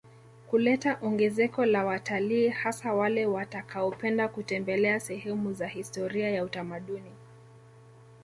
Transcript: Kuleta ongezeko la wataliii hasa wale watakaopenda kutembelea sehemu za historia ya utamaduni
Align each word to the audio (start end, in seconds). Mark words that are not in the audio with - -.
Kuleta 0.47 0.99
ongezeko 1.01 1.65
la 1.65 1.85
wataliii 1.85 2.49
hasa 2.49 2.93
wale 2.93 3.25
watakaopenda 3.25 4.27
kutembelea 4.27 4.99
sehemu 4.99 5.53
za 5.53 5.67
historia 5.67 6.29
ya 6.29 6.43
utamaduni 6.43 7.11